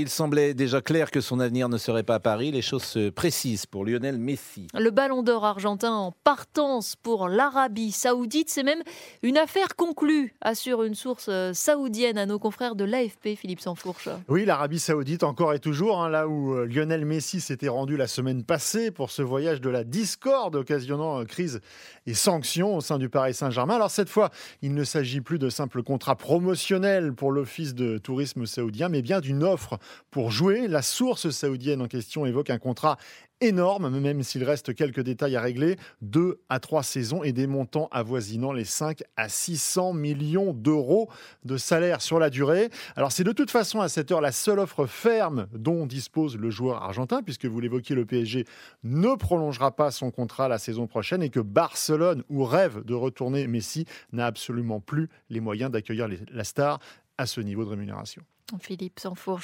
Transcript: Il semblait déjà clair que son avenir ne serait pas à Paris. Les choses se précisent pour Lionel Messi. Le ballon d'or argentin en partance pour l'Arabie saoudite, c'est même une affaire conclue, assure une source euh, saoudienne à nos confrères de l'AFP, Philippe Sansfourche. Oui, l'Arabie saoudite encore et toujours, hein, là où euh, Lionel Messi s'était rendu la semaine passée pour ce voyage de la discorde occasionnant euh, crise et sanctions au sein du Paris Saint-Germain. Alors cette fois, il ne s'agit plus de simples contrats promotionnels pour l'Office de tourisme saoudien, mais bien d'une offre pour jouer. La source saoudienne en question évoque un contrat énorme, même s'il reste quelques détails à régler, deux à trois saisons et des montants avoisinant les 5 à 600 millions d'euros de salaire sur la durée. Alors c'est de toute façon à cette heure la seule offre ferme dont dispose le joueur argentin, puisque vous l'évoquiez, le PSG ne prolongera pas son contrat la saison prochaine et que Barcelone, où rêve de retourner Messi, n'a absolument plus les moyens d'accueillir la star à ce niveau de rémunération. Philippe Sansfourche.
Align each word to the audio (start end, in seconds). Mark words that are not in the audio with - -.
Il 0.00 0.08
semblait 0.08 0.54
déjà 0.54 0.80
clair 0.80 1.10
que 1.10 1.20
son 1.20 1.40
avenir 1.40 1.68
ne 1.68 1.76
serait 1.76 2.04
pas 2.04 2.14
à 2.14 2.20
Paris. 2.20 2.50
Les 2.50 2.62
choses 2.62 2.84
se 2.84 3.10
précisent 3.10 3.66
pour 3.66 3.84
Lionel 3.84 4.16
Messi. 4.16 4.66
Le 4.72 4.90
ballon 4.90 5.22
d'or 5.22 5.44
argentin 5.44 5.92
en 5.92 6.12
partance 6.24 6.96
pour 6.96 7.28
l'Arabie 7.28 7.92
saoudite, 7.92 8.48
c'est 8.48 8.62
même 8.62 8.82
une 9.22 9.36
affaire 9.36 9.76
conclue, 9.76 10.34
assure 10.40 10.84
une 10.84 10.94
source 10.94 11.26
euh, 11.28 11.52
saoudienne 11.52 12.16
à 12.16 12.24
nos 12.24 12.38
confrères 12.38 12.76
de 12.76 12.84
l'AFP, 12.84 13.36
Philippe 13.36 13.60
Sansfourche. 13.60 14.08
Oui, 14.28 14.46
l'Arabie 14.46 14.78
saoudite 14.78 15.22
encore 15.22 15.52
et 15.52 15.58
toujours, 15.58 16.00
hein, 16.00 16.08
là 16.08 16.26
où 16.26 16.54
euh, 16.54 16.64
Lionel 16.64 17.04
Messi 17.04 17.42
s'était 17.42 17.68
rendu 17.68 17.98
la 17.98 18.06
semaine 18.06 18.42
passée 18.42 18.90
pour 18.90 19.10
ce 19.10 19.20
voyage 19.20 19.60
de 19.60 19.68
la 19.68 19.84
discorde 19.84 20.56
occasionnant 20.56 21.20
euh, 21.20 21.24
crise 21.26 21.60
et 22.06 22.14
sanctions 22.14 22.74
au 22.74 22.80
sein 22.80 22.96
du 22.96 23.10
Paris 23.10 23.34
Saint-Germain. 23.34 23.74
Alors 23.74 23.90
cette 23.90 24.08
fois, 24.08 24.30
il 24.62 24.72
ne 24.72 24.84
s'agit 24.84 25.20
plus 25.20 25.38
de 25.38 25.50
simples 25.50 25.82
contrats 25.82 26.16
promotionnels 26.16 27.12
pour 27.12 27.32
l'Office 27.32 27.74
de 27.74 27.98
tourisme 27.98 28.46
saoudien, 28.46 28.88
mais 28.88 29.02
bien 29.02 29.20
d'une 29.20 29.44
offre 29.44 29.78
pour 30.10 30.30
jouer. 30.30 30.68
La 30.68 30.82
source 30.82 31.30
saoudienne 31.30 31.82
en 31.82 31.88
question 31.88 32.26
évoque 32.26 32.50
un 32.50 32.58
contrat 32.58 32.96
énorme, 33.40 33.88
même 34.00 34.22
s'il 34.22 34.44
reste 34.44 34.74
quelques 34.74 35.00
détails 35.00 35.36
à 35.36 35.40
régler, 35.40 35.76
deux 36.02 36.40
à 36.48 36.60
trois 36.60 36.82
saisons 36.82 37.22
et 37.22 37.32
des 37.32 37.46
montants 37.46 37.88
avoisinant 37.90 38.52
les 38.52 38.64
5 38.64 39.02
à 39.16 39.28
600 39.28 39.94
millions 39.94 40.52
d'euros 40.52 41.08
de 41.44 41.56
salaire 41.56 42.02
sur 42.02 42.18
la 42.18 42.30
durée. 42.30 42.68
Alors 42.96 43.12
c'est 43.12 43.24
de 43.24 43.32
toute 43.32 43.50
façon 43.50 43.80
à 43.80 43.88
cette 43.88 44.12
heure 44.12 44.20
la 44.20 44.32
seule 44.32 44.58
offre 44.58 44.86
ferme 44.86 45.46
dont 45.52 45.86
dispose 45.86 46.36
le 46.36 46.50
joueur 46.50 46.82
argentin, 46.82 47.22
puisque 47.22 47.46
vous 47.46 47.60
l'évoquiez, 47.60 47.96
le 47.96 48.04
PSG 48.04 48.44
ne 48.84 49.14
prolongera 49.14 49.74
pas 49.74 49.90
son 49.90 50.10
contrat 50.10 50.48
la 50.48 50.58
saison 50.58 50.86
prochaine 50.86 51.22
et 51.22 51.30
que 51.30 51.40
Barcelone, 51.40 52.24
où 52.28 52.44
rêve 52.44 52.84
de 52.84 52.94
retourner 52.94 53.46
Messi, 53.46 53.86
n'a 54.12 54.26
absolument 54.26 54.80
plus 54.80 55.08
les 55.30 55.40
moyens 55.40 55.70
d'accueillir 55.70 56.08
la 56.30 56.44
star 56.44 56.78
à 57.16 57.26
ce 57.26 57.40
niveau 57.40 57.64
de 57.64 57.70
rémunération. 57.70 58.22
Philippe 58.58 58.98
Sansfourche. 58.98 59.38